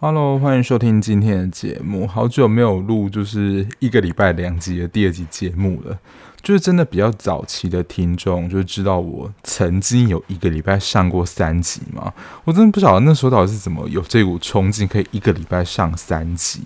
[0.00, 2.06] Hello，欢迎收听今天的节目。
[2.06, 5.98] 好久没有录，就是一个礼拜两集的第二集节目了。
[6.42, 12.12] 就是真的比较早期的听众就知道我曾经有一个礼拜上过三集嘛。
[12.44, 16.62] 我真的不晓得那时候到底是怎么有这股冲劲，可以一个礼拜上三集。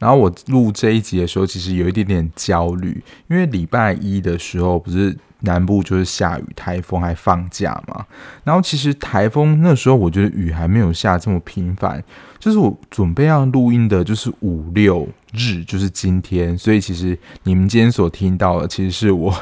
[0.00, 5.16] 然后我录这一集的时候，其实有一点点焦虑，因为礼拜一的时候不是。
[5.42, 8.04] 南部就是下雨，台风还放假嘛。
[8.44, 12.04] 然后其实台风那时候，我觉得雨还没有下这么频繁。
[12.38, 16.58] 就是我准备要录音的，就是五六日，就是今天。
[16.58, 19.34] 所以其实你们今天所听到的，其实是我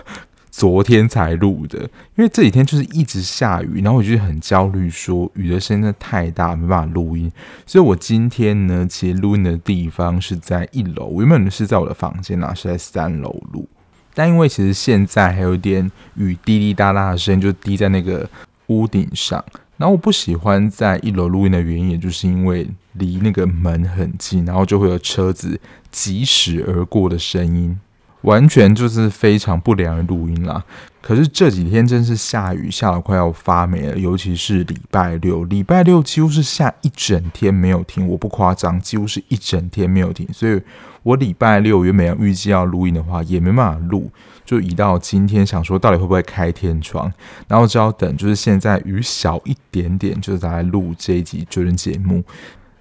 [0.59, 1.79] 昨天才录的。
[2.17, 7.31] 因为这几天就是一直下雨，然后我就很焦虑，说雨的声音真的太大，没办法录音。
[7.65, 13.69] 所以我今天呢，其实录音的地方是在一楼，原本是在我的房间啊，是在三楼录。
[14.15, 18.29] 但因为其实现在还有一点雨滴滴答答的声音，就滴在那个
[18.67, 19.45] 屋顶上。
[19.77, 25.61] 然后我不喜欢在一楼录音的原因，也就是因为离那个门很近，然后就会有车子
[25.93, 27.79] 疾驶而过的声音。
[28.23, 30.65] 完全就是非常不良的录音啦。
[31.01, 33.97] 可是这几天真是下雨，下得快要发霉了。
[33.97, 40.29] 尤其是礼拜六，礼拜六几乎是下一整天没有停，我不夸张，几乎是一整天没有停。
[40.33, 40.61] 所以
[41.03, 44.11] 我礼拜六原本要预计要录音的话，也没办法录，
[44.45, 47.11] 就移到今天，想说到底会不会开天窗，
[47.47, 52.23] 然后只要等，就是现在雨小一点点，就再来录这一集就人节目。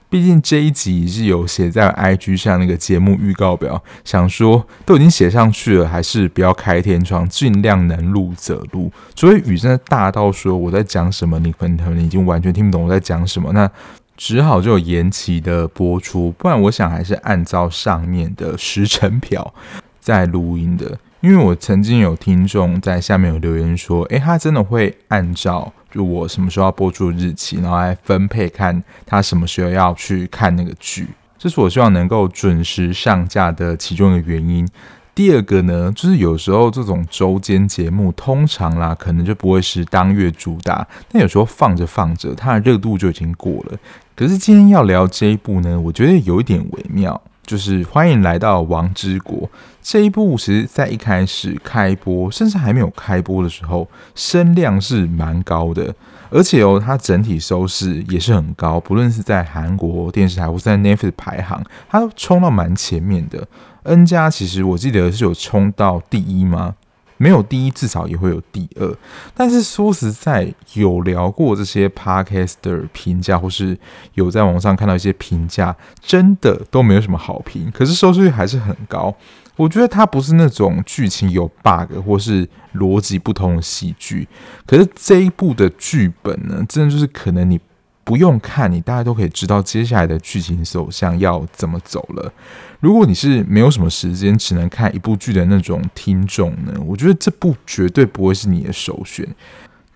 [0.10, 8.90] 毕竟这一集是有写在 IG 上那个节目预告表，想说都已经写上去了，还是不要开天窗，尽量能录则录。
[9.16, 13.70] 除非雨真的大到说我在讲什么，你可能已经完全听不懂我在讲什么，那
[14.16, 16.34] 只好就延期的播出。
[16.38, 19.54] 不然我想还是按照上面的时程表
[20.00, 20.98] 在录音的。
[21.20, 25.74] 因为我曾经有听众在下面有留言说，诶，他真的会按照。
[25.92, 31.08] 就我什么时候要播出日期，然后来分配看他什么时候要去看那个剧，
[31.38, 34.68] 这是我希望能够准时上架的其中一个原因。
[35.16, 43.78] 第二个呢，就是有时候这种周间节目通常啦，可能就不会是当月主打，但有时候放着放着，它的热度就已经过了。
[44.16, 47.20] 可是今天要聊这一部呢，我觉得有一点微妙。
[47.48, 49.50] 就是欢迎来到王之国
[49.82, 55.96] 这一部，其实在一开始开播，甚至还没有开播的时候，声量是蛮高的，
[56.30, 63.48] 而且哦，它整体收视也是很高，不论是在韩国电视台或是在 Netflix 排行，它都冲到蛮前面的。
[63.84, 66.76] N 加其实我记得是有冲到第一吗？
[67.18, 68.98] 没有第一，至少也会有第二。
[69.34, 73.78] 但是说实在，有聊过这些 podcast 的评价，或是
[74.14, 77.72] 有在网上看到一些评价，真的都没有什么好评。
[77.72, 79.14] 可是收视率还是很高。
[79.56, 84.28] 我觉得它不是那种剧情有 bug 或是逻辑不通的喜剧。
[84.66, 87.60] 可是这一部的剧本呢，真的就是可能你。
[88.08, 92.32] 不用看，你大概都可以知道接下来的剧情走向要怎么走了。
[92.80, 99.28] 如果你是没有什么时间，只能看一部剧的那种听众呢，我觉得这部绝对不会是你的首选。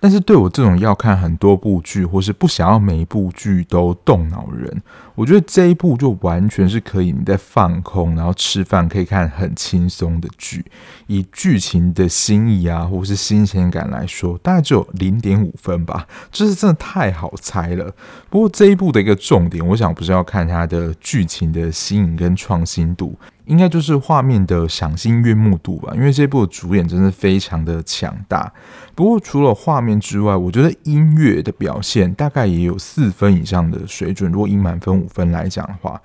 [0.01, 4.81] 但是对我这种要看很多部剧，或是不想要每一部剧都动脑人，
[5.13, 10.66] 我觉得这一部就完全是可以你在放空，然后吃饭可以看很轻松的剧。
[11.06, 17.94] 以剧情的新意啊，或是新鲜感来说，大概只有零点五分吧，就是真的太好猜了。
[18.28, 23.16] 不过这一部的一个重点，我想不是要看它的剧情的新颖跟创新度。
[23.46, 28.52] 应该就是画面的赏心悦目度吧，因为这部的主演真的非常的强大。
[28.96, 34.31] 不过除了画面之外，我觉得音乐的表现大概也有四分以上的水准。
[34.31, 36.02] 如果以满分五分来讲的话，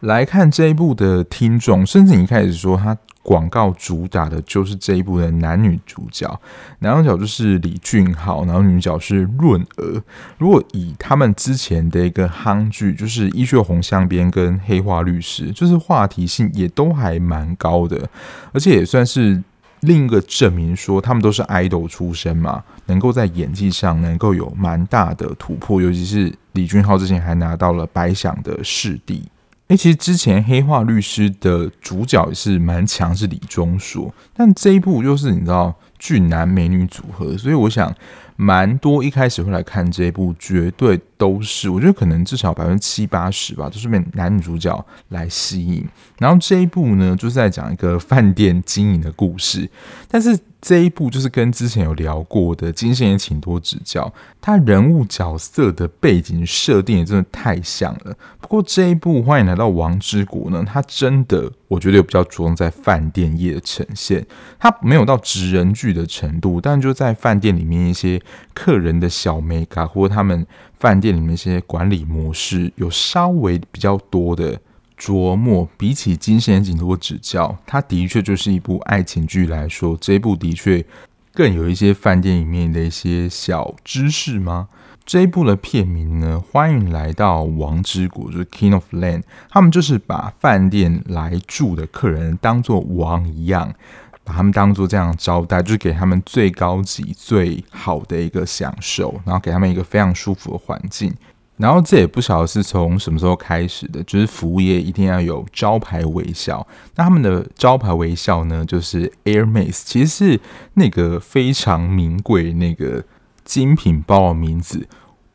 [0.00, 2.96] 来看这一部的听众，甚至你一开始说他。
[3.22, 6.40] 广告主打的就是这一部的男女主角，
[6.78, 10.02] 男主角就是李俊昊，然后女主角是润娥。
[10.38, 18.08] 如果以他们之前的一个夯剧，就是《衣榭红镶边》跟《黑化律师》，就是话题性也都还蛮高的，
[18.52, 19.42] 而且也算是
[19.80, 29.22] 另一个证明，说他们都是爱豆出身嘛，能够在演技上能够有蛮大的突破，尤其是李俊昊之前还拿到了白想的视帝。
[29.70, 37.94] 诶，其实之前《黑化律师》的主角也是蛮强，是李钟硕，但这一部又是你知道俊男美女组合，所以我想
[38.34, 45.86] 蛮多一开始会来看这一部，绝对都是我觉得可能至少百分之七八十吧，都是被男女主角来吸引。
[46.18, 49.70] 然后这一部呢，就是在讲一个饭店经营的故事，
[50.08, 54.04] 但是这一部就是跟之前有聊过的《金圣贤请多指教》，
[54.40, 58.14] 他人物角色的背景设定也真的太像了。
[58.40, 64.26] 不过这一部《欢迎来到王之国》呢，它真的我觉得有比较着重在饭店业的呈现，
[64.58, 68.20] 它没有到职人剧的程度，但就在饭店里面一些
[68.52, 70.46] 客人的小美感，或者他们
[70.78, 74.60] 饭店里面一些管理模式，有稍微比较多的。
[75.00, 80.84] 琢磨比起《金圣贤请多指教》，它的确就是一部爱情剧来说，这一部的确
[81.32, 84.68] 更有一些饭店里面的一些小知识吗？
[85.06, 93.74] 这一部的片名呢，欢迎来到王之国，就是 King of Land，他们就是把饭店来住的客人当做王一样，
[94.22, 101.12] 把他们当做这样招待，就是给他们最高级、最好的一个享受，然后给他们一个非常舒服的环境。
[101.60, 106.66] 然后这也不晓得是从什么时候开始的，就是服务业一定要有招牌微笑。
[106.94, 110.40] 那他们的招牌微笑呢，就是 Hermes，其实是
[110.72, 113.04] 那个非常名贵那个
[113.44, 114.88] 精品包的名字。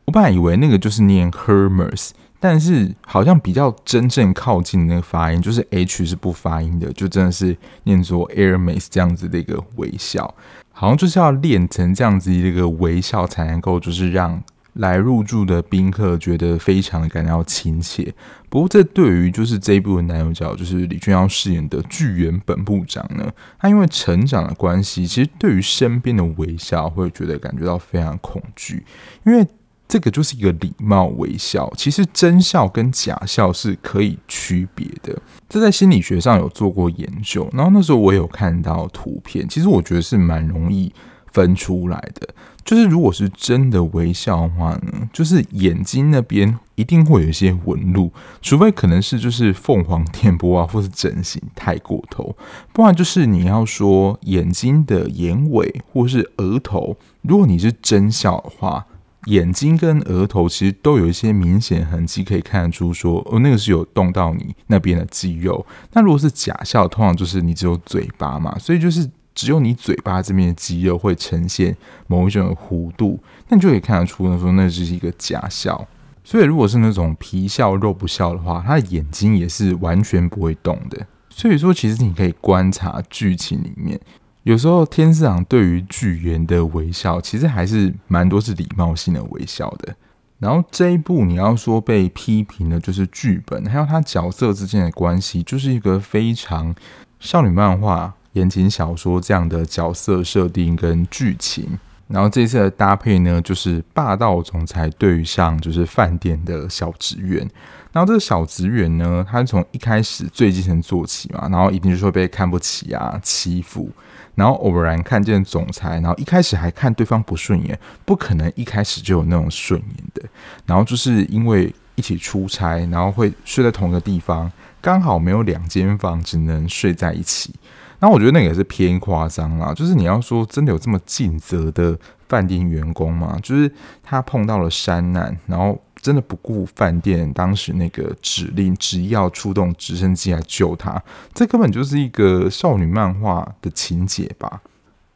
[0.06, 10.34] 我本来以为那个就是念 Hermes，但是好像比较真正靠近那个发音，就是 H 是不发音的，就真的是念作 Hermes 这样子的一个微笑，
[10.72, 14.42] 好像就是要练成这样子一个微笑才能够就是让。
[14.76, 18.14] 来入住的宾客觉得非常的感到亲切。
[18.48, 28.84] 不过，这对于就是这一部的男主角，就是李俊耀饰演的剧原本部长呢，他因为成长的关系，其实对于身边的微笑会觉得感觉到非常恐惧，
[29.24, 29.46] 因为
[29.88, 31.72] 这个就是一个礼貌微笑。
[31.76, 37.48] 其实真笑跟假笑是可以区别的，这在心理学上有做过研究。
[37.52, 40.92] 然后那时候我有看到图片，其实我觉得是蛮容易
[41.32, 42.28] 分出来的。
[42.66, 48.10] 就是如果是真的微笑的话呢，就是眼睛那边一定会有一些纹路，
[48.42, 52.36] 除非可能是就是凤凰电波啊，或是整形太过头，
[52.72, 58.84] 不然就是你要说眼睛的眼尾或是额头，如果你是真笑的话，
[59.26, 65.64] 眼睛跟额头其实都有一些明显痕迹，可以看得出说哦，那个是有动到你那边的肌肉。
[65.92, 69.08] 那如果是假笑，通常就是你只有嘴巴嘛，所以就是。
[69.36, 71.76] 只有你嘴巴这边的肌肉会呈现
[72.08, 75.86] 某一种弧度，那你就可以看得出，说那只是一个假笑。
[76.24, 81.06] 所以如果是那种皮笑肉不笑的话，他的眼睛也是完全不会动的。
[81.28, 84.00] 所以说，其实你可以观察剧情里面，
[84.44, 89.94] 有时候天司郎对于剧原的微笑，其实还是蛮多是礼貌性的微笑的。
[90.38, 96.74] 然后这一部你要说被批评的，就是剧本还有他角色之间的关系，就是一个非常
[97.20, 98.14] 少女漫画。
[98.36, 101.78] 言情小说这样的角色设定跟剧情，
[102.08, 107.48] 然后这次的搭配呢，就是霸道总裁对上就是饭店的小职员。
[107.92, 113.90] 然后这个小职员呢，他从一开始最基层做起嘛，然后一定就是会被看不起啊、欺负。
[114.34, 120.22] 然后偶然看见总裁，然后一开始还看对方不顺眼，不可能一开始就有那种顺眼的。
[120.66, 127.54] 然后就是因为一起出差，然后会睡在同一个地方，刚好没有两间房，只能睡在一起。
[128.00, 131.98] 那我觉得那个也是偏夸张啦，就是你要说真的有这么尽责的
[132.28, 133.38] 饭店员工吗？
[133.42, 133.70] 就是
[134.02, 141.02] 他碰到了山难，然后真的不顾饭店当时那个指令，执意要出动直升机来救他，
[141.32, 144.60] 这根本就是一个少女漫画的情节吧。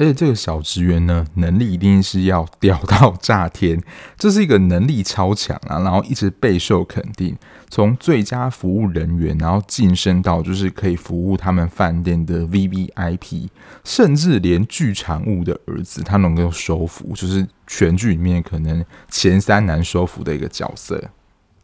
[0.01, 3.79] 而且这个小职员呢，能力一定是要屌到炸天，
[4.17, 7.37] 这是一个能力超强啊，然后一直备受肯定，
[7.69, 13.49] 从最佳服务人员，然后晋升到就是可以服务他们饭店的 VVIP，
[13.85, 21.11] 甚至连剧场物的儿子他能够收服，就是全剧里面可能前三难收服的一个角色。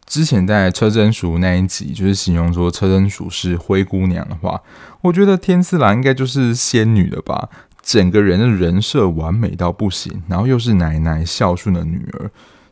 [0.05, 4.63] 之前在车真淑那一集，就是形容说车真淑是灰姑娘的话，
[5.01, 7.49] 我觉得天赐郎应该就是仙女了吧。
[7.87, 12.29] 整个人的人设完美到不行，然后又是奶奶孝顺的女儿，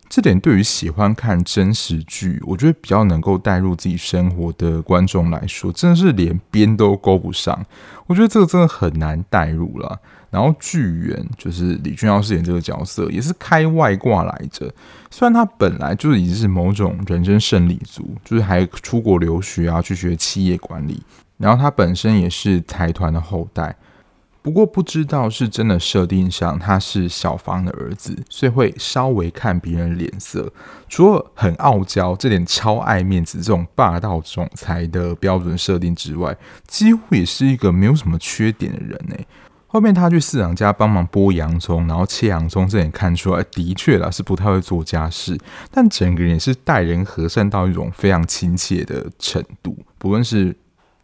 [0.09, 7.65] 这点对于喜欢看真实剧，我觉得比较能够带入自己生活的观众来说，真的是连边都勾不上。
[8.09, 9.97] 我觉得这个真的很难带入了。
[10.31, 14.69] 然后剧原就是李俊耀饰演这个角色，也是开外挂来着。
[15.13, 21.01] 虽然他本来就已经是某种人生胜利组，就是还出国留学啊，去学企业管理，
[21.39, 23.77] 然后他本身也是财团的后代。
[24.45, 30.53] 不过不知道是真的设定上他是小芳的儿子，所以会稍微看别人脸色。
[30.87, 36.37] 除了很傲娇、这点超爱面子、这种霸道总裁的标准设定之外，
[36.67, 39.17] 几乎也是一个没有什么缺点的人呢。
[39.67, 45.39] 后面他去四郎家帮忙剥洋葱，然后切洋葱，这点看出来的确啦是不太会做家事，
[45.71, 49.75] 但整个人也是待人和善到一种非常亲切的程度。
[49.97, 50.55] 不论是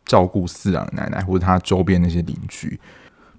[0.04, 2.78] 照顾四郎奶奶，或者他周边那些邻居。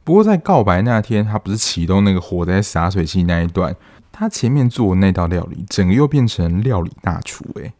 [0.03, 3.75] 不过在告白那天，他不是启动那个火灾洒水器那一段，
[4.11, 7.73] 他前面做那道料理，整个又变成料理大厨诶。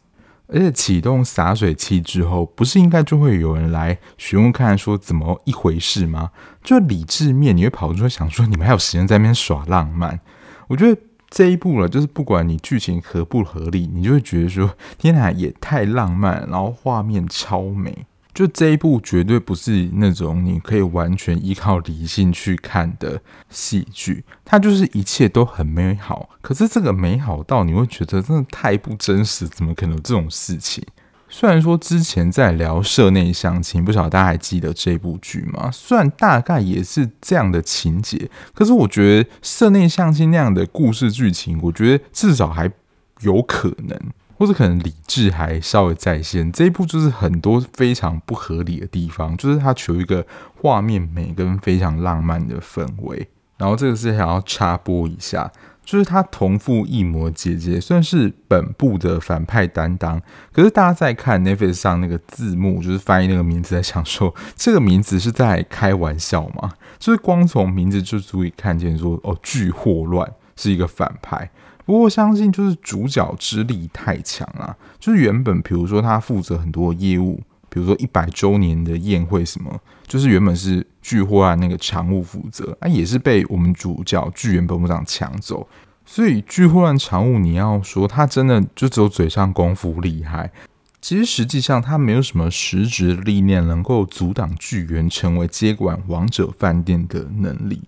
[0.54, 6.32] 而且启动洒水器之后，不是应该就会有人来询问看说怎么一回事吗？
[6.62, 10.20] 就理智面，你会跑出来想说，你们还有时间在那边耍浪漫？
[10.68, 18.06] 我觉得这一步了，就是不管你剧情合不合理，你就会觉得说，天哪，也太浪漫，然后画面超美。
[18.42, 23.22] 就这一部绝对不是那种你可以完全依靠理性去看的
[23.52, 26.28] 戏剧，它就是一切都很美好。
[26.42, 30.84] 可是这个美好到你会觉得真的太不真实，怎么可能这种事情？
[31.30, 35.70] 虽然说之前在聊社内相亲，不晓得大家还记得这部剧吗？
[35.72, 42.72] 虽然大概也是这样的情节，可是我觉得社内相亲那样的故事剧情，我觉得至少还
[43.20, 43.96] 有可能。
[44.42, 50.26] 或者可能理智还稍微在线，这一部就是很多非常不合理的地方，就是它求一个
[50.60, 53.28] 画面美跟非常浪漫的氛围。
[53.58, 55.52] 然后这个是想要插播一下，
[55.86, 60.20] 就是他同父异母姐姐算是本部的反派担当，
[60.52, 66.72] 可是大家在看 Netflix 上那个字幕，就是翻译那个名字，在想说这个名字是在开玩笑吗？
[66.98, 71.48] 就是光从名字就足以看见说哦，巨祸乱是一个反派。
[71.92, 85.68] 不过相信就是主角之力太强了，就是原本比如说他负责很多业务，比如说一百周年的宴会什么，就是原本是剧祸案那个常务负责，啊也是被我们主角巨原本部长抢走，
[86.06, 90.50] 所以剧祸案常务你要说他真的就只有嘴上功夫厉害，
[91.02, 97.82] 其实实际上他没有什么实质的力量能够阻挡巨源成为接管王者饭店的能力。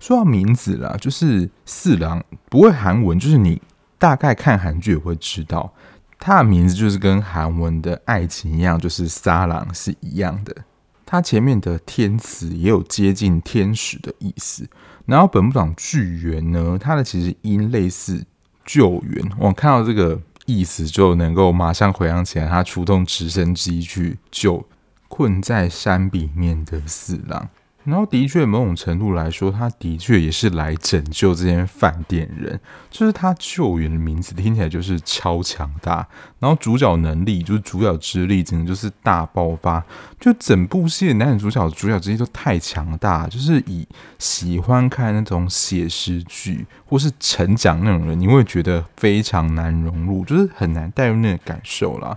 [0.00, 3.60] 说到名字啦，就是四郎，不会韩文，就是你
[3.98, 5.72] 大概看韩剧也会知道，
[6.18, 10.56] 他的名字就是跟韩文的爱情一样，就是沙朗是一样的。
[11.04, 14.68] 他前面的天子也有接近天使的意思。
[15.06, 18.24] 然后本部长巨猿呢，他的其实音类似
[18.64, 19.30] 救援。
[19.38, 24.64] 我看到这个意思就能够马上回想起来，他出动直升机去救
[25.08, 27.48] 困在山里面的四郎。
[27.84, 32.60] 然后的确，某种程度来说，他的确也是来拯救这间饭店人。
[32.90, 36.06] 就是他救援的名字听起来就是超强大，
[36.38, 39.82] 然后主角能力就是主角之力，整个就是大爆发。
[40.18, 43.86] 就整部戏的男女主角主角之力都太强大，就是以
[44.18, 52.16] 喜欢看那种写实剧或是成长那种人，你会觉得非常难融入，就是很难带入那个感受啦。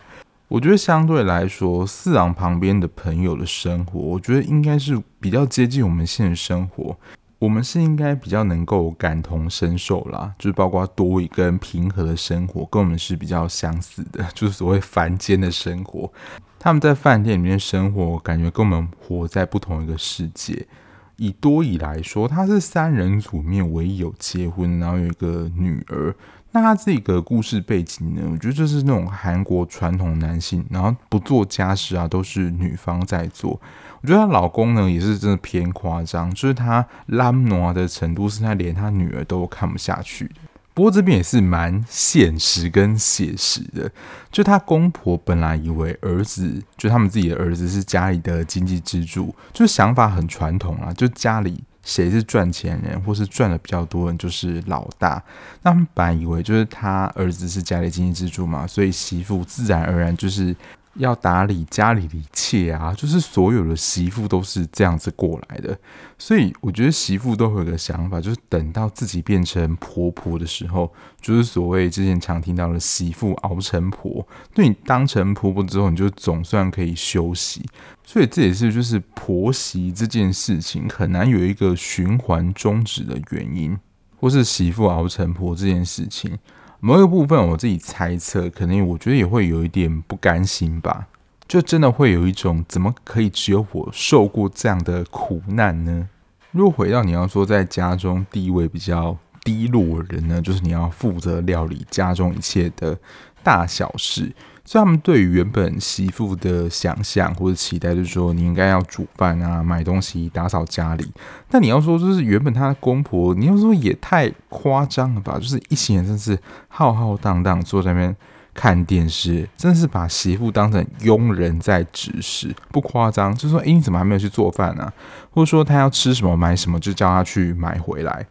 [0.53, 6.95] 我觉得相对来说，四郎旁边的朋友的生活，我觉得应该是比较接近我们现实生活。
[7.39, 16.13] 我们是应该比较能够感同身受啦，就是包括多一跟平和的生活，跟我们是比较相似的， 就是所谓凡间的生活。
[16.59, 20.67] 他们在饭店里面生活，感觉跟我们活在不同一个世界。
[21.15, 26.13] 以多以来说，他是三人组面唯一有结婚，然后有一个女儿。
[26.55, 28.21] 那他这个故事背景呢？
[28.31, 33.59] 我觉得就是那种韩国传统男性，然后不做家事啊，都是女方在做。
[34.01, 40.35] 我觉得她老公呢也是真的偏夸张，就是他懒惰的程度，是他连他女儿都看不下去的。
[40.75, 43.91] 不过这边也是蛮现实跟写实的，
[44.31, 51.63] 就他公婆本来以为儿子，就他们自己的儿子是家里的经济支柱，就想法很传统啊，就家里。
[51.83, 55.21] 谁是赚钱人，或是赚的比较多的人，就是老大。
[55.61, 60.55] 那他们本来以为就是他儿子是家里经济支柱嘛，所以媳妇自然而然就是。
[60.95, 65.75] 要打理家里的一切啊，就是所有的媳妇都是这样子过来的，
[66.19, 77.65] 所以我觉得媳妇都会有个想法，就是等到自己变成婆婆的时候，就是所谓之前常听到的媳妇熬成婆，对你当成婆婆之后，你就总算可以休息。
[78.05, 83.75] 所以这也是就是婆媳这件事情很难有一个循环终止的原因，
[84.19, 86.37] 或是媳妇熬成婆这件事情。
[86.85, 91.07] 某一个部分，我自己猜测，可能我觉得也会有一点不甘心吧，
[91.47, 96.09] 就真的会有一种怎么可以只有我受过这样的苦难呢？
[96.51, 102.99] 如果回到你要说在家中地位比较低落的人呢，就是你要负责料理家中一切的
[103.41, 104.29] 大小事。
[104.65, 111.11] 所以他们对于原本媳妇的想象或者期待，就是说你应该要煮饭啊、买东西、打扫家里。
[111.49, 115.37] 但你要说，就是原本他的公婆，你要说也太夸张了吧？
[115.37, 116.39] 就是一行人真是
[116.69, 118.15] 浩浩荡荡坐在那边
[118.53, 123.35] 看电视，真的是把媳妇当成佣人在指使，不夸张。
[123.35, 124.91] 就是说，诶，你怎么还没有去做饭呢？
[125.31, 128.25] 或者说他要吃什么、买什么，就叫他去买回来。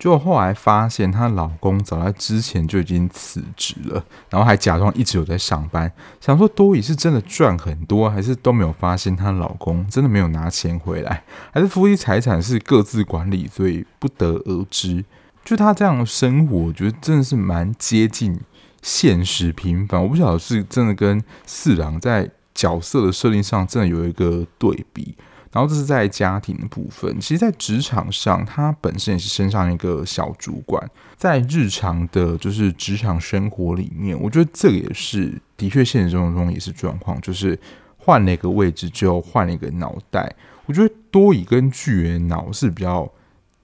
[0.00, 5.92] 就后来发现她老公早在之前就已经辞职了，然后还假装一直有在上班，
[6.22, 15.04] 想说多益是真的赚很多，还是都没有发现她老公真的没有拿钱回来，还是夫妻财产是各自管理，所以不得而知。
[15.44, 18.40] 就她这样的生活，我觉得真的是蛮接近
[18.80, 20.02] 现实平凡。
[20.02, 25.14] 我不晓得是真的跟四郎在角色的设定上真的有一个对比。
[25.52, 30.88] 然后这是在家庭的部分，其实，在职场上，他本身也是身上一个小主管。
[31.16, 37.58] 在日常的，就是职场生活里面，我觉得这个也是的确现实生活中也是状况，就是
[37.98, 40.32] 换了一个位置就换了一个脑袋。
[40.66, 43.10] 我觉得多以跟巨人脑是比较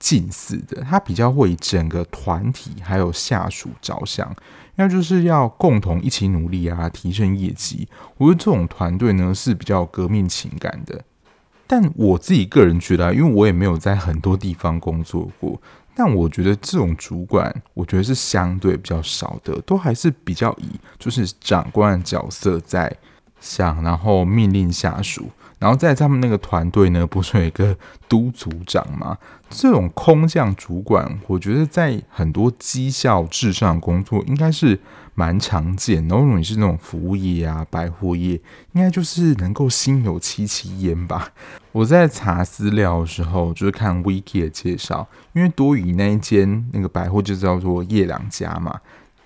[0.01, 4.35] 近似的，他比较为整个团体还有下属着想，
[4.75, 7.87] 那就是要共同一起努力啊，提升业绩。
[8.17, 11.05] 我觉得这种团队呢是比较革命情感的。
[11.67, 15.61] 但我自己个人觉得，因为我也没有在很多地方工作过，
[15.95, 22.95] 但我觉得这种主管，我觉得是相对比较少的，都还是比较以就是长官的角色在
[23.41, 25.29] 想，然后命令下属。
[25.59, 27.75] 然后在他们那个团队呢，不是有一个
[28.11, 29.17] 督组长吗？
[29.49, 34.79] 这种空降主管，我觉得在很多绩效至上工作应该是
[35.17, 36.07] 蛮常见。
[36.07, 38.41] 然后如果你是那种服务业啊、百货业，
[38.75, 41.33] 应该就是能够心有戚戚焉吧。
[41.73, 48.81] 我在查资料的时候，就是看 Wiki 的介绍，因为多益那一间那个百货就叫做叶良家嘛。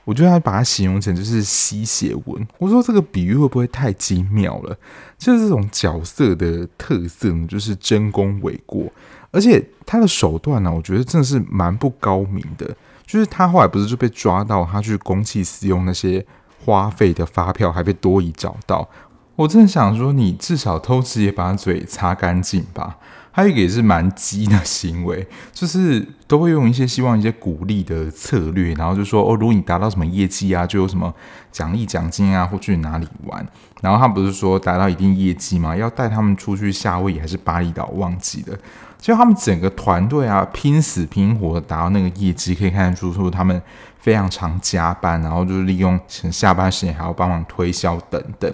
[0.07, 4.77] 我觉得他把它形容成就是吸血文，我说这个比喻会不会太精妙了？
[5.19, 8.91] 就是这种角色的特色呢，就是真功伪过，
[9.31, 12.75] 而且他的手段呢，我觉得真的是蛮不高明的。
[13.11, 16.25] 就是他后来不是就被抓到，他去公器私用那些
[16.65, 18.89] 花费的发票，还被多益找到。
[19.35, 22.99] 我真的想说，你至少偷吃也把嘴擦干净吧。
[23.33, 31.13] 还有一个也是蛮鸡的行为，就是都会用一些希望一些鼓励的策略，然后就说哦，如果你达到什么业绩啊，就有什么
[31.51, 33.45] 奖励奖金啊，或去哪里玩。
[33.81, 38.57] 然后他不是说达到一定业绩嘛，要带他们出去夏威夷还是巴厘岛忘记了。
[39.01, 43.61] 就他们整个团队啊，拼死拼活的达到那个业绩，可以看得出说他们
[43.99, 48.53] 非常常加班，然后就是利用下班时间还要帮忙推销等等。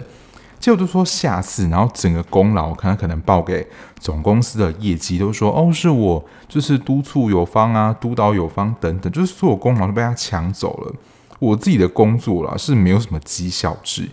[0.57, 3.67] 结果都说下次，然后整个功劳可能可能报给
[3.99, 10.95] 总公司的业绩，都说哦，是我就是督促有方啊，督导有方等等，就是所有功劳都被他抢走了。
[11.39, 14.09] 我自己的工作啦是没有什么绩效制，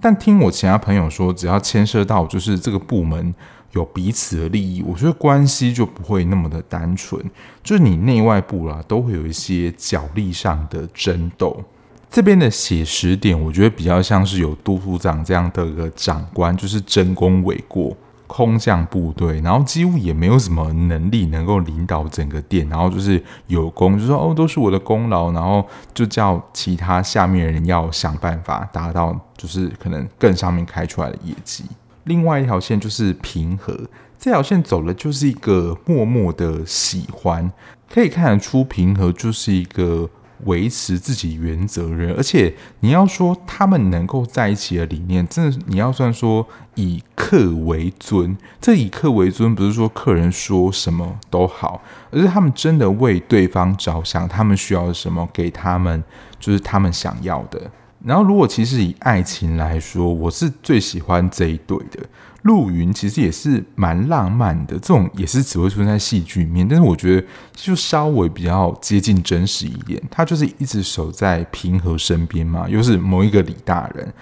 [0.00, 3.34] 但听我其他朋友说，只要牵涉到就是这个部门
[3.78, 7.22] 有彼此的利益，我觉得关系就不会那么的单纯，
[7.62, 11.62] 就是你内外部啦都会有一些角力上的争斗。
[12.10, 17.94] 这边的写实点，我觉得比较像是有督组长这样的一个长官，就是争功诿过，
[18.26, 25.62] 空降部队，然后几乎也没有什么能力能够领导整个店，然后就是有功就说哦，都是我的功劳，然后
[25.92, 31.64] 就叫其他下面人要想办法达到，就是可能更上面开出来的业绩。
[32.08, 33.78] 另外一条线就是平和，
[34.18, 37.52] 这条线走的就是一个默默的喜欢，
[37.88, 40.10] 可以看得出平和就是一个。
[40.44, 48.38] 维持自己原则人，而且你要说他们能够在一起的理念，真的你要算说以客为尊。
[48.60, 56.04] 这以客为尊不是说客人说什么都好，而是他们真的为对方着想，他们需要什么给他们，
[56.38, 57.60] 就是他们想要的。
[58.04, 62.00] 然后，如果其实以爱情来说，我是最喜欢这一对的。
[62.42, 70.00] 陆云其实也是蛮浪漫的，这种也是只会出现在戏剧里面，但是我觉得就稍微比较接近真实一点。
[70.08, 74.12] 他就是一直守在平和身边嘛，又是某一个李大人。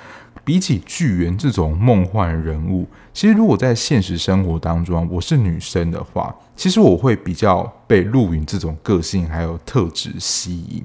[0.42, 10.84] 比起具元这种梦幻人物，其实如果在现实生活当中，我是女生的话，其实我会比较被陆云这种个性还有特质吸引。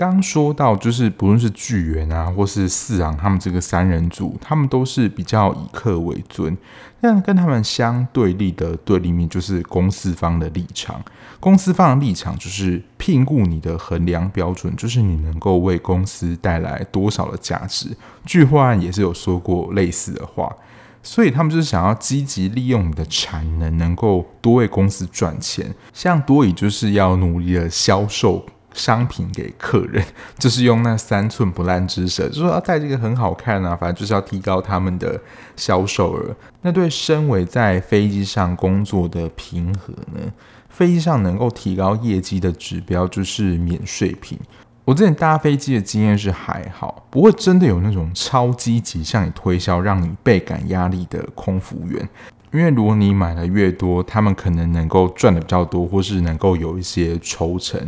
[0.00, 6.56] 刚说到，就是不论是巨源啊，或是四郎他们这个三人组，他们都是比较以客为尊。
[7.02, 11.04] 但跟他们相对立的对立面，就是公司方的立场。
[11.38, 17.94] 公司方的立场就是聘雇你的衡量标准，就是你能够为公司带来多少的价值。
[18.24, 20.50] 具惠案也是有说过类似的话，
[21.02, 25.74] 所以他们就是想要积极利用你的产能，能够多为公司赚钱。
[25.92, 28.46] 像多以就是要努力的销售。
[28.72, 30.04] 商品给客人，
[30.38, 35.20] 就是用那三寸不烂之舌，就说啊，带这个很好看啊，反正就是要提高他们的
[35.56, 36.34] 销售额。
[36.62, 40.20] 那对身为在飞机上工作的平和呢，
[40.68, 44.38] 飞机上能够提高业绩的指标就是免税品。
[44.84, 52.08] 我之前搭飞机的经验是还好，不过真的有那种超积极向你推销，让你倍感压力的空服员。
[52.52, 57.80] 因为如果你买的越多，他们可能能够赚的比较多，或是能够有一些抽成。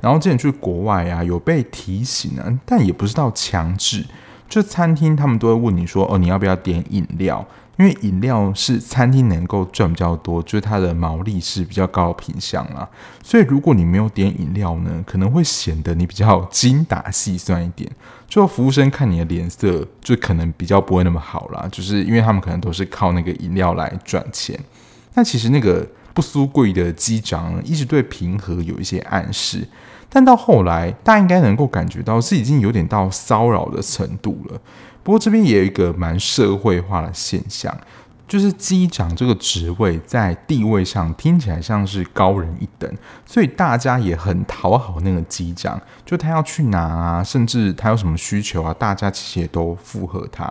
[0.00, 4.04] 然后之前去国外啊，有被提醒啊，但也不是到强制。
[4.48, 7.44] 就餐厅他们都会问你说：“哦，你要不要点饮料？”
[7.78, 12.88] 因为饮料是餐厅能够赚比较多，就是它的毛利是比较高的品项啦。
[13.22, 17.90] 所以如果你没有点饮料呢，可能会显得你比较精打细算一点。
[18.26, 21.68] 就服务生看你的脸色，就可能比较不会那么好啦。
[21.70, 24.58] 就是因为他们可能都是靠那个饮料来赚钱。
[25.12, 29.68] 但其实那个不输贵的机长一直对平和有一些暗示，
[30.16, 34.58] 但到后来大家应该能够感觉到是已经有点到骚扰的程度了。
[35.02, 37.76] 不过这边也有一个蛮社会化的现象，
[38.26, 42.90] 就是机长这个职位在地位上听起来像是高人一等，
[43.26, 50.50] 所以大家也很讨好那个机长，就他要去哪啊，甚至他有什么需求啊，大家其实也都附和他。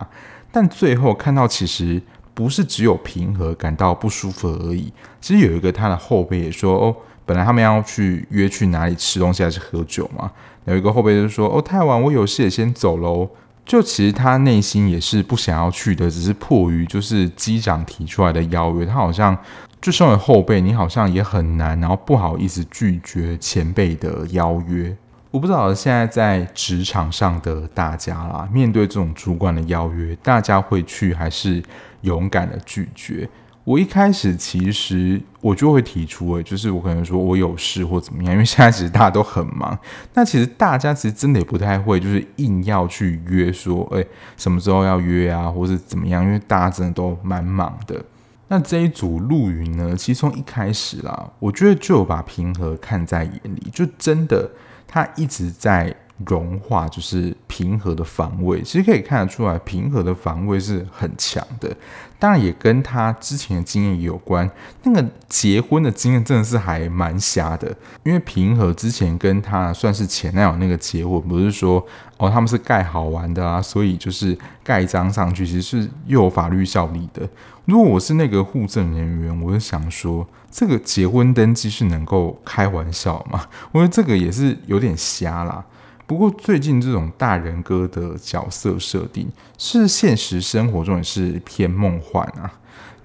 [0.52, 2.00] 但最后看到，其实
[2.34, 10.30] 不是只有平和感到不舒服而已，其实有一个他的后辈也说，哦，本来他们要去约去哪里吃东西还是喝酒嘛，
[10.64, 13.28] 有一个后辈就说，哦，太晚，我有事也先走喽。
[13.66, 19.36] 就其实他内心也是不想要去的，只是迫于就是机长提出来的邀约，他好像
[19.80, 24.96] 就身为后辈，你好像也很难，然后不好意思拒绝前辈的邀约。
[25.32, 31.60] 我不知道现在在职场上的大家啦，面对这种主管的邀约，大家会去还是
[32.02, 33.28] 勇敢的拒绝？
[33.66, 39.76] 我一开始其实我就会提出，诶，就是我可能说我有事或怎么样，因为现在其实大家都很忙。
[40.14, 46.22] 那其实大家其实真的也不太会，就是硬要去约说，诶，什么时候要约啊，或是怎么样？
[46.22, 48.00] 因为大家真的都蛮忙的。
[48.46, 54.48] 那这一组陆云呢，其实从一开始啦，我觉得就有把平和看在眼里，就真的
[54.86, 55.92] 他一直在。
[56.24, 61.76] 融化就是平和的防卫，其实可以看得出来，平和的防卫是很强的。
[62.18, 64.50] 当然也跟他之前的经验有关。
[64.84, 67.68] 那个结婚的经验真的是还蛮瞎的，
[68.02, 71.84] 因为平和之前跟他算是前男友那个结婚，不是说
[72.16, 77.28] 哦他们是盖好玩的啊，所以就是盖章上去，其实是又有法律效力的。
[77.66, 83.44] 如果我是那个户政人员，我就想说，这个结婚登记是能够开玩笑吗？
[83.72, 85.62] 我觉得这个也是有点瞎啦。
[86.06, 92.52] 不过最近这种大人哥的角色设定是现实生活中也是偏梦幻啊，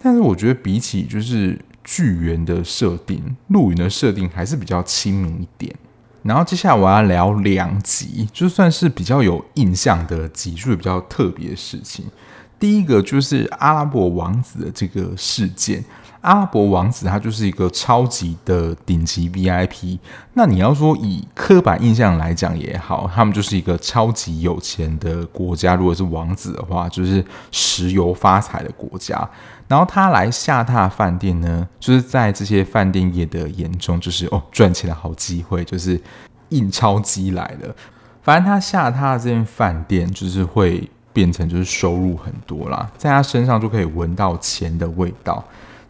[0.01, 5.75] 但是我觉得比起就是巨猿的设定，陆云的设定还是比较亲民一点。
[6.21, 12.05] 然后接下来我要聊两集，就算是比较有印象的集数，比较特别的事情。
[12.59, 15.83] 第一个就是阿拉伯王子的这个事件。
[16.21, 19.97] 阿拉伯王子他就是一个超级的顶级 VIP。
[20.33, 25.75] 那你要说以刻板印象来讲也好，他们就是一个超级有钱的国家。
[25.75, 29.27] 如果是王子的话，就是石油发财的国家。
[29.67, 35.99] 然后他来下榻饭店呢，就是在这些饭店业的眼中，就是哦赚钱的好机会，就是
[36.49, 37.75] 印钞机来了。
[38.21, 45.43] 反正他下榻这间饭店，就是会变成就是收入很多啦，在他身上就可以闻到钱的味道。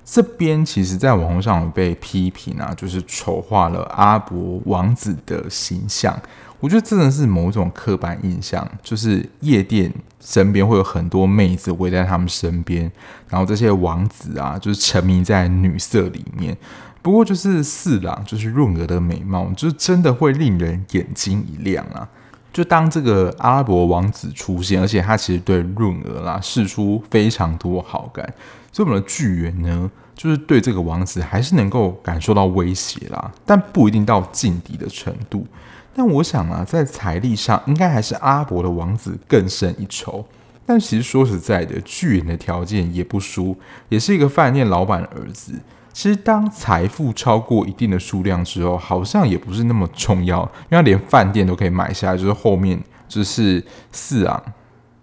[0.03, 6.19] 这边其实，在网络上被批评啊，就是丑化了阿拉伯王子的形象。
[6.59, 12.91] 我觉得真的是某种刻板印象，就是夜店身边会有很多妹子围在他们身边，
[13.29, 16.55] 然后这些王子啊，就是沉迷在女色里面。
[17.01, 22.07] 不过，就是四郎，就是润儿的美貌，就是真的会令人眼睛一亮啊。
[22.53, 28.31] 就当这个阿拉伯王子出现，而且他其实对润儿啦释出非常多好感，
[28.71, 35.45] 所以我们的巨猿呢，就是对这个王子还是能够感受到威胁啦，但不一定到劲敌的程度。
[35.93, 40.25] 但我想啊，在财力上，应该还是阿伯的王子更胜一筹。
[40.65, 43.57] 但其实说实在的，剧原的条件也不输，
[43.89, 45.53] 也是一个饭店老板的儿子。
[45.91, 52.17] 其实，当财富超过一定的数量之后，好像也不是那么重要，因为他连饭店都可以买下来。
[52.17, 54.41] 就是后面就是四昂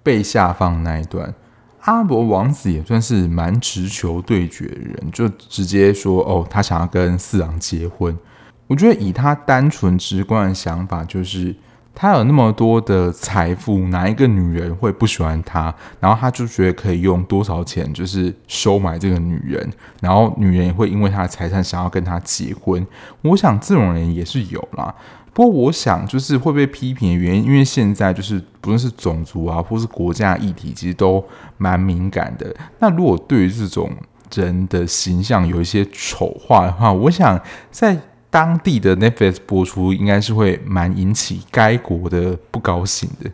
[0.02, 1.34] 被下放那一段，
[1.82, 8.16] 阿伯王子也算是蛮直球对决的人，就直接说：“哦，他想要跟四郎结婚。”
[8.66, 11.54] 我觉得以他单纯直观的想法，就是。
[12.00, 15.74] 他有那么多的财富，哪一个女人会不喜欢他？
[15.98, 19.68] 然后他就觉得可以用多少钱，就是收买这个女人，
[20.00, 22.86] 然后女人也会因为他的财产想要跟他结婚。
[23.22, 24.94] 我想这种人也是有啦。
[25.38, 31.24] 不过我想就是会被批评的原因，因为现在就是不论是种族啊，或是国家议题，其实都
[31.58, 32.52] 蛮敏感的。
[32.80, 33.88] 那如果对于这种
[34.34, 37.96] 人的形象有一些丑化的话，我想在。
[38.30, 43.30] 当地的 Netflix 播出应该是会蛮引起该国的不高兴的，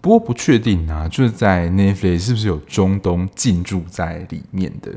[0.00, 4.90] 不过不确定啊，就是在 Netflix 是不是有中东进驻在里面的？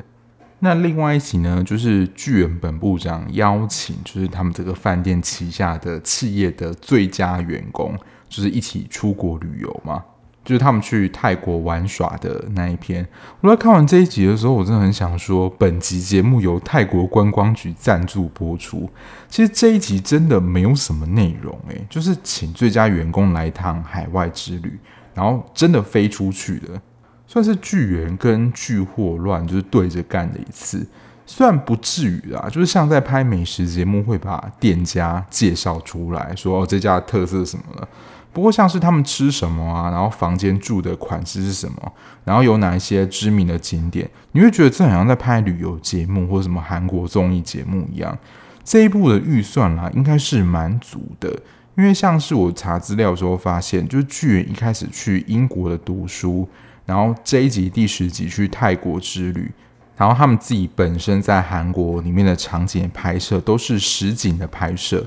[0.59, 7.95] 那另外一集呢，就是巨人本部长邀请，就是他们这个饭店旗下的企业的最佳员工，
[8.27, 10.03] 就是一起出国旅游嘛。
[10.43, 13.05] 就是他们去泰国玩耍的那一篇。
[13.41, 18.89] 我在看完这一集的时候，我真的很想说，本集节目由泰国观光局赞助播出。
[19.27, 24.79] 其实这一集真的没有什么内容，诶，就是请最佳员工来一趟海外之旅，
[25.13, 26.81] 然后真的飞出去的。
[27.27, 30.87] 算是剧源跟剧祸乱就是对着干的一次，
[31.25, 37.87] 虽然不至于啦，就是像在拍美食节目会把店家介绍出来说哦，这家的特色什么的。
[38.31, 48.17] 不过像是他们吃什么啊，然后房间住的款式是什么，然后有哪一些知名的景点，你会觉得这好像在拍旅游节目或什么韩国综艺节目一样。
[48.63, 51.29] 这一部的预算啦，应该是蛮足的，
[51.75, 56.47] 因为像是我查资料的时候发现，就是巨源一开始去英国的读书。
[56.87, 59.51] 然后这一集第十集去泰国之旅，
[59.95, 65.05] 然后他们自己本身在韩国里面的场景拍摄都是实景的拍摄，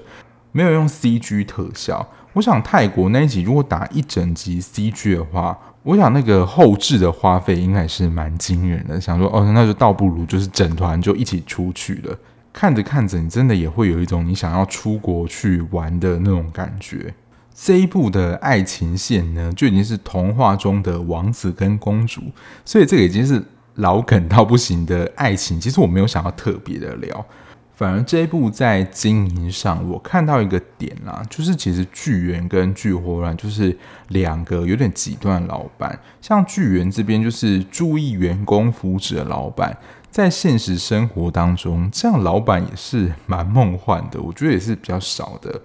[0.52, 2.06] 没有用 CG 特效。
[2.34, 9.00] 我想泰国那一集如果打一整集 CG 的话，我想那个后置的花费应该是蛮惊人的。
[9.00, 12.16] 想说哦，那就倒不如就是整团就一起出去了。
[12.52, 17.14] 看着看着，你真的也会有一种你想要出国去玩的那种感觉。
[17.54, 22.22] 这一部的爱情线呢，就已经是童话中的王子跟公主，
[22.64, 23.42] 所以这个已经是
[23.74, 25.60] 老梗到不行的爱情。
[25.60, 27.26] 其实我没有想要特别的聊，
[27.74, 33.76] 反而这一部在经营上，我看到一个点啦，就是其实剧源跟剧祸乱就是
[34.08, 35.98] 两个有点极端的老板。
[36.20, 39.76] 像剧源这边就是注意员工福祉的老板，
[40.10, 45.60] 在现实生活当中，这样老板也是蛮梦幻的，我觉得也是比较少的。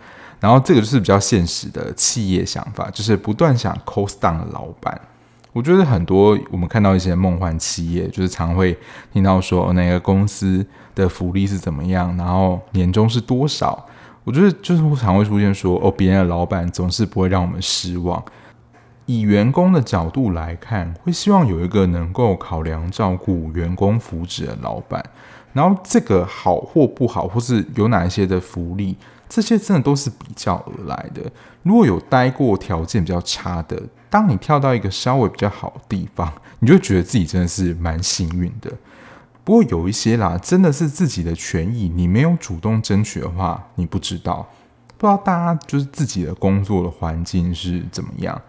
[0.46, 5.02] 然后这个就是比较现实的企业想法，就是不断想 cost down 的老板。
[5.54, 8.78] 我觉得很多我们看到一些梦幻企业，就是常会
[9.12, 13.84] 听到说哪个公司的福利是怎么样，然后年终是多少。
[14.24, 18.24] 我觉得就是常会出现说哦，别人的老板总是不会让我们失望。
[19.08, 25.04] 以员工的角度来看，会希望有一个能够考量照顾员工福祉的老板。
[25.54, 28.96] 然后这个好或不好，或是有哪一些的福利。
[29.36, 31.22] 这些真的都是比较而来的。
[31.62, 33.78] 如果有待过条件比较差的，
[34.10, 38.72] 当你跳到一个稍微比较好的地方，你就觉得自己真的是蛮幸运的。
[39.44, 44.48] 不过有一些啦，真的是自己的权益，你没有主动争取的话，你不知道。
[44.98, 48.42] 不知道大家就是自己的工作的环境是怎么样。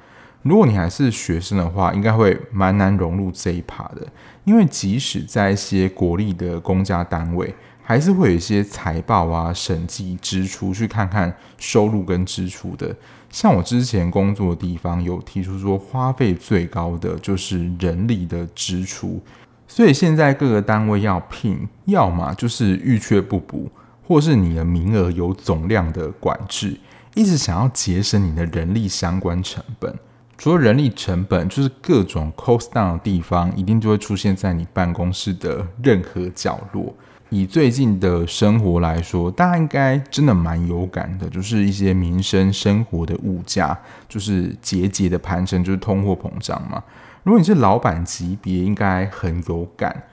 [0.43, 4.07] 如果你还是学生的话，应该会蛮难融入这一趴的，
[4.45, 7.53] 因为即使在一些国立的公家单位。
[7.89, 12.93] 还是会有一些财报啊、审计支出，去看看收入跟支出的。
[13.31, 19.23] 像我之前工作的地方有提出说，花费最高的就是人力的支出。
[19.69, 23.71] 所以现在各个单位要聘，要么就是遇缺不补，
[24.05, 26.77] 或是你的名额有总量的管制，
[27.15, 29.97] 一直想要节省你的人力相关成本。
[30.37, 36.93] 除了人力成本，就是各种 cost down 的地方，一定就会出现在你办公室的任何角落。
[37.29, 43.77] 以最近的生活来说，大家应该真的蛮有感的，就是一些民生生活的物价，
[44.09, 46.81] 就是节节的攀升，就是通货膨胀嘛。
[47.25, 50.05] 如果你是老板级别，应该很有感。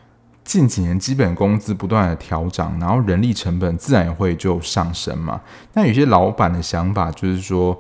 [0.44, 5.40] 近几年基本工资不断的调涨，然后人力成本自然也会就上升嘛。
[5.74, 7.80] 那有些老板的想法就是说，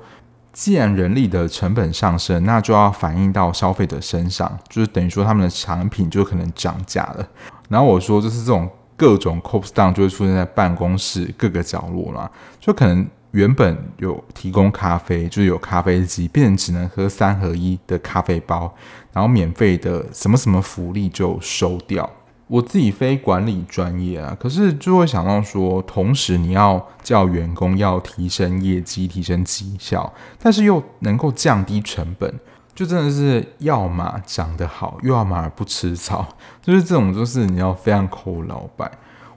[0.51, 7.27] 既然人力的成本上升，那就要反映到消费者身上，就是等于说他们的产品就可能涨价了。
[7.67, 8.69] 然后我说就是这种。
[8.95, 12.29] 各种 cops down 就会出现在办公室各个角落啦，
[12.59, 18.73] 就可能原本有提供咖啡，就是有咖啡机，变成只能喝三合一的咖啡包，
[19.11, 22.09] 然后免费的什么什么福利就收掉。
[22.47, 32.31] 我自己非管理专业啊，可是就会想到说，同时你要叫员工要提升业绩、提升绩效，但是又能够降低成本。
[32.75, 36.27] 就真的是要么长得好，又要么不吃草，
[36.61, 38.91] 就是这种，就是你要非常抠老板。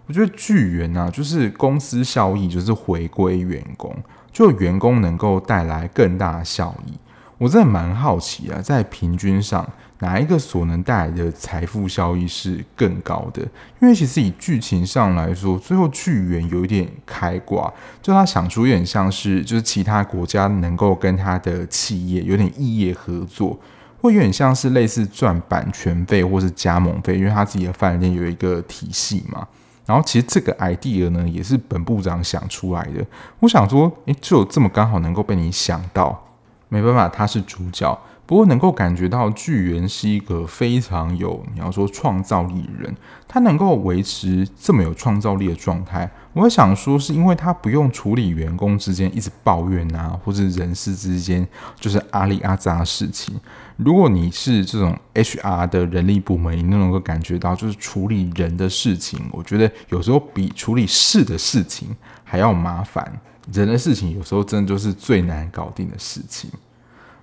[0.07, 3.95] 我觉得巨源啊，就是公司效益，就是回归员工，
[4.33, 6.93] 就员工能够带来更大的效益。
[7.39, 9.69] 我真的蛮好奇啊，在平均上。
[10.01, 13.41] 哪一个所能带来的财富效益是更高的？
[13.81, 23.59] 因为其实以剧情上来说，最后剧源有一点开挂，就他想出有点像是，就是其他国家能够跟他的企业有点异业合作，
[24.03, 29.49] 会有点像是类似赚版权费或是加盟费，因为他自己的饭店有一个体系嘛。
[29.87, 33.03] 然后其实这个 idea 呢，也是本部长想出来的。
[33.41, 36.23] 我想说，诶，就这么刚好能够被你想到，
[36.69, 37.99] 没办法，他是主角。
[38.27, 42.97] 不过能够感觉到巨源是一个非常有你要说创造力的人，
[43.29, 51.47] 他能够维持这么有创造力的状态，我想说是因为他不用处理员工之间一直抱怨啊，或者人事之间
[51.79, 53.39] 就是阿里阿扎的事情。
[53.77, 63.21] 如果你是这种 HR 的人力部门，你都能够感觉到就是处理人的事情，我觉得有时候比处理事的事情还要麻烦。
[63.53, 66.51] 人的事情有时候真的就是最难搞定的事情。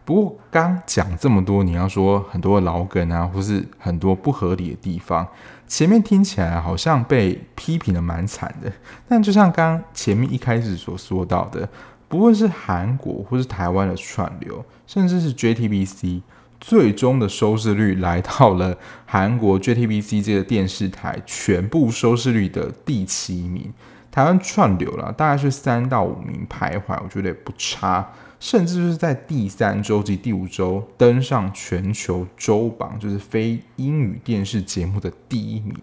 [0.05, 5.25] 不过刚讲这么多，你要说很多老梗啊，或是很多不合理的地方，
[5.67, 8.71] 前面听起来好像被批评的蛮惨的。
[9.07, 11.69] 但就像刚前面一开始所说到的，
[12.09, 16.21] 不论是韩国或是台湾的串流，甚至是 JTBC，
[16.59, 23.73] 最终的收视率来到了韩国 JTBC 这个电视台全部收视率的第七名。
[24.13, 28.07] 台湾串流啦，大概是三到五名徘徊，我觉得也不差。
[28.39, 35.73] 甚至就是在第三周及第五周登上全球周榜，就是非英语电视节目的第一名。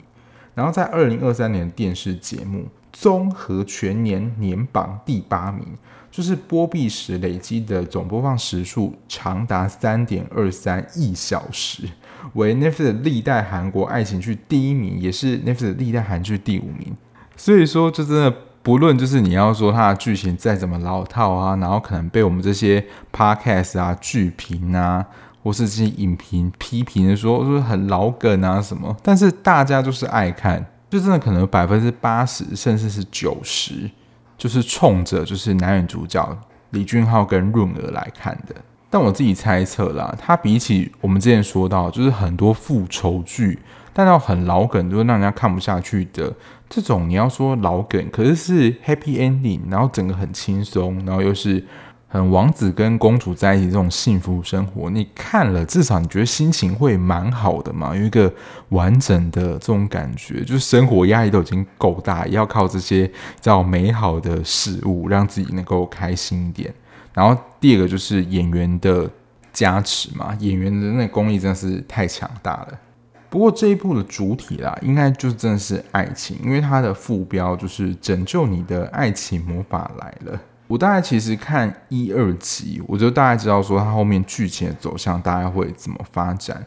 [0.54, 5.66] 然后在二零二三年电视节目综合全年年榜第八名，
[6.12, 11.82] 就是播毕时累积的总播放时数长达三点二三亿小时，
[12.34, 16.96] 为 Netflix 的历代韩国爱情剧第一名，也是 Netflix 的历代韩剧第五名。
[17.40, 18.30] 所以说，就真的。
[18.62, 25.02] 不论就是你要说它的剧情再怎么老套啊，然后可能被我们这些 podcast 啊、剧评啊，
[25.42, 33.90] 或是这些影评批评的说说很老梗啊什么，但是大家就是爱看，就真的可能百分之八十甚至是九十，
[34.36, 38.54] 就是冲着就是男女主角李俊昊跟润娥来看的。
[38.90, 43.58] 但我自己猜测啦，它比起我们之前说到，就是很多复仇剧。
[43.92, 46.32] 但到很老梗，就是让人家看不下去的
[46.70, 51.62] 这种，你要说老梗，可是是 happy ending，然后整个很轻松，然后又是
[52.06, 58.32] 很王子跟公主在一起这种幸福生活，你看了至少你觉得心情会蛮好的嘛，有一个
[58.68, 66.72] 完整的这种感觉，就是生活压力都已经够大，要靠这些叫美好的事物让自己能够开心一点。
[67.12, 69.10] 然后第二个就是演员的
[69.52, 72.78] 加持嘛，演员的那功力真的是太强大了。
[73.30, 80.38] 不过这一部的主体啦，应该就真的是爱情，因为它的副标就是拯救你的爱情魔法来了。
[80.66, 86.64] 我大概其实看一二集，我就大概知道说它后面剧情的走向大概会怎么发展，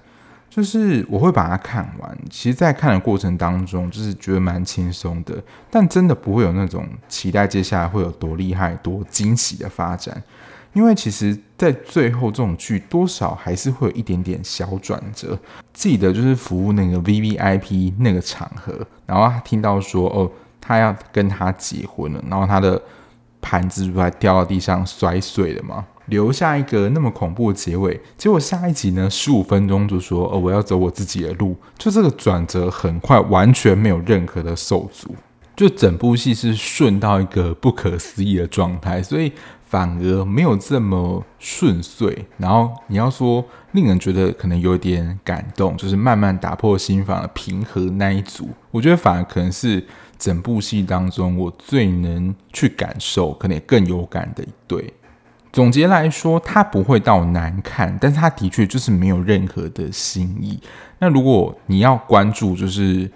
[0.49, 2.17] 就是我会把它看完。
[2.30, 10.21] 其实，在看的过程当中，就是觉得蛮轻松的，但真的不会有那种期待接下来会有多厉害、多惊喜的发展。
[10.74, 15.38] 因为其实，在最后这种剧多少还是会有一点点小转折。
[15.72, 18.74] 记得就是服务那个 VVIP 那个场合，
[19.06, 22.82] 然后他听到说哦，他要跟他结婚了，然后他的
[23.40, 25.86] 盘子不还掉到地上摔碎了吗？
[26.08, 28.02] 留下一个那么恐怖的结尾。
[28.18, 31.56] 结果下一集呢，十五分钟就说哦，我要走我自己的路。
[31.78, 35.16] 就这个转折很快，完全没有任何的受阻，
[35.56, 39.32] 就整部戏是顺到一个不可思议的状态，所以。
[39.74, 49.84] 反而没有这么顺遂，然后你要说令人觉得可能有点感动，就是慢慢打破心房的平和那一组，我觉得反而可能是
[50.20, 54.94] 整部戏当中我最能去感受，可能也更有感的一对。
[55.52, 60.60] 总结来说，它不会到难看，但是它的确就是没有任何的新意。
[61.00, 63.10] 那如果你要关注，就是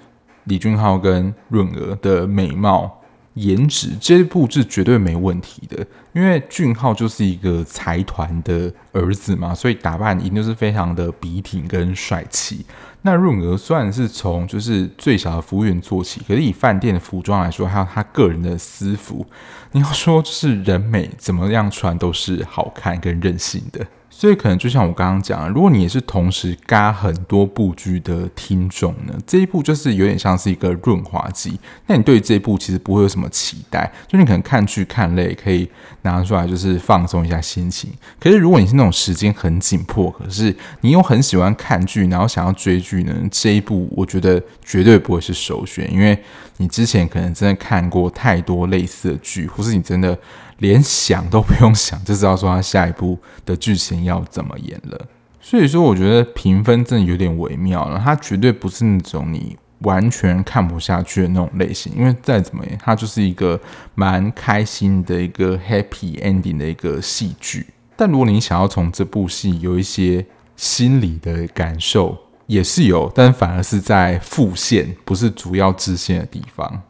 [0.46, 2.97] 李俊昊跟润娥的美貌。
[3.38, 12.66] 颜值这一部是绝对没问题的，因为俊昊就是一个财团的儿子嘛，所以打扮一定是非常的笔挺跟帅气。
[13.04, 19.26] 那润娥虽然是从就是最小的服务员做起，可是以饭店的服装来说，还有他个人的私服，
[19.72, 23.86] 你要说就是人美，怎么样穿都是好看跟任性的。
[24.20, 31.60] 所以可能就像我刚刚讲，如果你也是同时嘎很多部剧的听众呢，这一部就是有点像是一个润滑剂。
[31.86, 35.70] 那你对这一部其实不会有什么期待，就你可能看剧看累，可以
[36.02, 37.92] 拿出来就是放松一下心情。
[38.20, 46.18] 可是如果你是那种时间很紧迫，可是你又很喜欢看剧，然后想要追剧呢，这一部我觉得绝对不会是首选，因为
[46.58, 50.18] 你之前可能真的看过太多类似的剧，或是你真的。
[50.60, 55.08] 连想都不用想就知道说他下一部的剧情要怎么演了，
[55.40, 58.02] 所以说我觉得评分真的有点微妙了。
[58.04, 63.60] 它绝对不是那种你完全看不下去的那种类型，因为再怎么演，它就是一个
[63.94, 67.68] 蛮开心的一个 happy ending 的一个戏剧。
[67.96, 72.18] 但如果你想要从这部戏有一些心理的感受，
[72.48, 76.82] 也是有，但反而是在副线，不是主要支线的地方，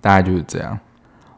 [0.00, 0.78] 大概就是这样。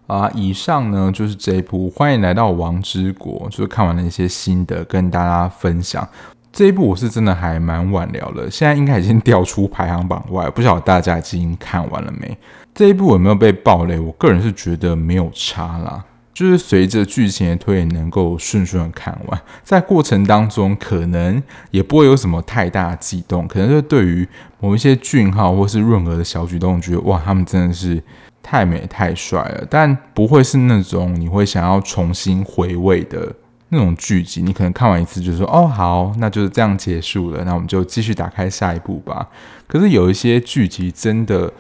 [0.07, 3.49] 啊，以上呢就是这一部，欢迎来到王之国。
[3.51, 6.07] 就是看完了一些心得，跟大家分享。
[6.53, 12.37] 这一部我是真的还蛮晚聊了，现在应该已经掉出排行榜外，不晓得大家已经看完了没？
[12.75, 13.99] 这一部有没有被爆雷？
[13.99, 21.43] 我个人是觉得没有差啦，就是随着剧情的推演，能够顺顺的看完，在过程当中可能
[21.73, 24.29] 也不会有什么太大的激动，可能是对于
[24.61, 28.01] 某一些俊浩或是润娥的小举动，觉得哇，他们真的是
[28.45, 33.35] 太美太帅了，但不会是那种你会想要重新回味的。
[33.71, 39.27] 那种剧集，你可能看完一次就说哦好，那就是这样结束了，那我们就继续打开下一部吧。
[39.67, 41.53] 可是有一些剧集真的，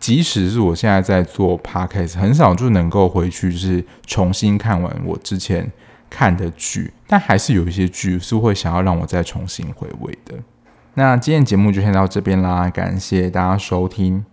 [0.00, 5.70] 即使是我现在在做 podcast，很少就能够回去就是重新看完我之前
[6.10, 10.34] 看的剧，但还是有一些剧是会想要让我再重新回味的。
[10.94, 14.24] 那今天节目就先到这边啦，感谢大家收听。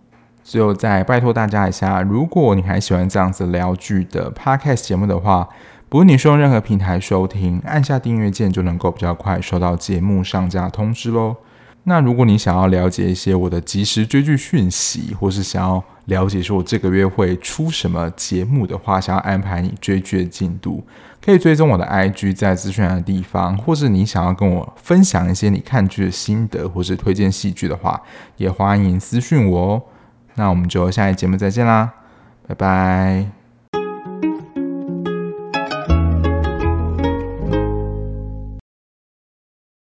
[0.42, 5.48] 最后再拜托大家一下，如果你还喜欢这样子聊剧的 podcast 节目的话。
[5.88, 11.34] 不论你是用任何平台收听，按下订阅键就能够比较快收到节目上架通知喽。
[11.82, 20.84] 那如果你想要了解一些我的即时追剧讯息，或是想要了解说我这个月会出什么节目的话，想要安排你追剧的进度，
[21.20, 28.00] 可以追踪我的 IG 在资讯栏的地方，或是你想要跟我分享一些你看剧的心得，或是推荐戏剧的话，
[28.36, 29.82] 也欢迎私讯我哦。
[30.40, 31.92] 那我们就下一节目再见啦，
[32.48, 33.39] 拜拜。